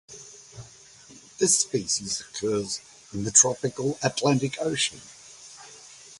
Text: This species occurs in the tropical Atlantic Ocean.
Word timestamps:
This 1.37 1.59
species 1.59 2.21
occurs 2.21 2.81
in 3.13 3.23
the 3.23 3.29
tropical 3.29 3.99
Atlantic 4.01 4.57
Ocean. 4.59 4.99